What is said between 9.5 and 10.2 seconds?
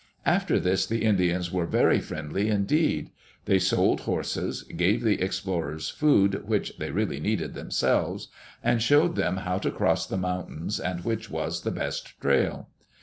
to cross the